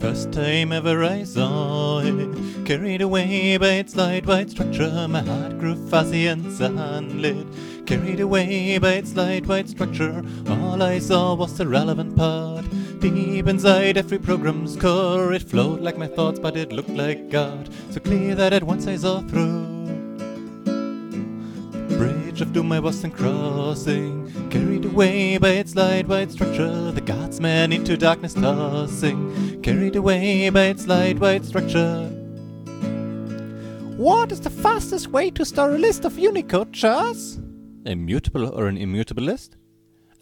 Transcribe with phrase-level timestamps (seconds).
[0.00, 5.58] First time ever I saw it, carried away by its light white structure, my heart
[5.58, 7.46] grew fuzzy and sunlit.
[7.84, 12.64] Carried away by its light white structure, all I saw was the relevant part.
[13.00, 17.68] Deep inside every program's core, it flowed like my thoughts, but it looked like God,
[17.90, 19.59] so clear that at once I saw through.
[21.98, 27.72] Bridge of doom I wasn't crossing, carried away by its light white structure, the guardsman
[27.72, 32.08] into darkness tossing, carried away by its light white structure.
[33.96, 37.38] What is the fastest way to store a list of Unicode chars?
[37.84, 39.56] Immutable or an immutable list?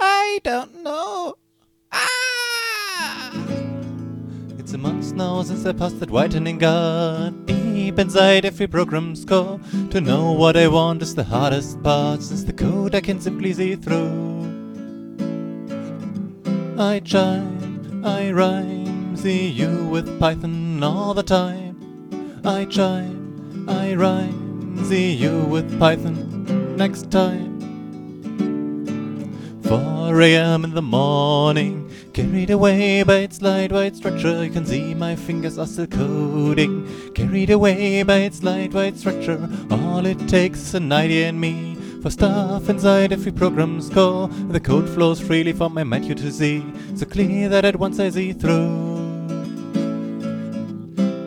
[0.00, 1.34] I don't know.
[1.92, 3.32] Ah!
[4.58, 7.57] It's a month now since I passed that whitening guard.
[7.78, 9.60] Deep inside every program's core.
[9.90, 13.52] To know what I want is the hardest part, since the code I can simply
[13.52, 14.42] see through.
[16.76, 21.76] I chime, I rhyme, see you with Python all the time.
[22.44, 27.60] I chime, I rhyme, see you with Python next time.
[29.62, 30.64] 4 a.m.
[30.64, 34.44] in the morning, carried away by its light white structure.
[34.44, 36.86] You can see my fingers are still coding.
[37.14, 39.48] Carried away by its light white structure.
[39.70, 41.76] All it takes is an idea and me.
[42.02, 46.64] For stuff inside every program's core, the code flows freely from my you to Z,
[46.94, 48.86] so clear that at once I see through.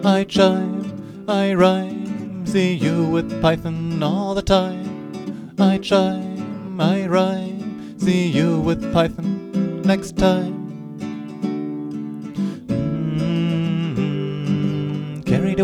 [0.05, 5.53] I chime, I rhyme, see you with Python all the time.
[5.59, 10.60] I chime, I rhyme, see you with Python next time.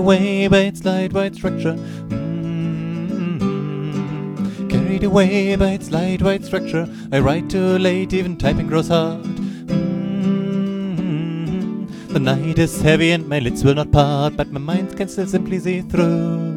[0.07, 1.73] Away by its light white structure.
[1.73, 3.41] Mm,
[4.69, 6.87] carried away by its light white structure.
[7.11, 9.21] I write too late, even typing grows hard.
[9.73, 11.09] Mm,
[12.07, 15.27] the night is heavy and my lids will not part, but my mind can still
[15.27, 16.56] simply see through.